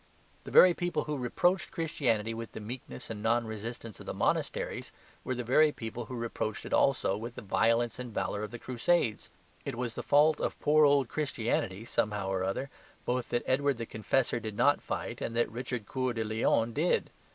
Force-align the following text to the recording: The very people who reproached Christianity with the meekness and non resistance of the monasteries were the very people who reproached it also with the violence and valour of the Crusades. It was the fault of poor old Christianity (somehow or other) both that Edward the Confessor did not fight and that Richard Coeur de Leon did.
The 0.45 0.49
very 0.49 0.73
people 0.73 1.03
who 1.03 1.15
reproached 1.15 1.69
Christianity 1.69 2.33
with 2.33 2.53
the 2.53 2.59
meekness 2.59 3.11
and 3.11 3.21
non 3.21 3.45
resistance 3.45 3.99
of 3.99 4.07
the 4.07 4.15
monasteries 4.15 4.91
were 5.23 5.35
the 5.35 5.43
very 5.43 5.71
people 5.71 6.05
who 6.05 6.15
reproached 6.15 6.65
it 6.65 6.73
also 6.73 7.15
with 7.15 7.35
the 7.35 7.43
violence 7.43 7.99
and 7.99 8.11
valour 8.11 8.41
of 8.41 8.49
the 8.49 8.57
Crusades. 8.57 9.29
It 9.63 9.75
was 9.75 9.93
the 9.93 10.01
fault 10.01 10.41
of 10.41 10.59
poor 10.59 10.85
old 10.87 11.07
Christianity 11.07 11.85
(somehow 11.85 12.29
or 12.29 12.43
other) 12.43 12.71
both 13.05 13.29
that 13.29 13.43
Edward 13.45 13.77
the 13.77 13.85
Confessor 13.85 14.39
did 14.39 14.57
not 14.57 14.81
fight 14.81 15.21
and 15.21 15.35
that 15.35 15.51
Richard 15.51 15.85
Coeur 15.85 16.13
de 16.13 16.23
Leon 16.23 16.73
did. 16.73 17.11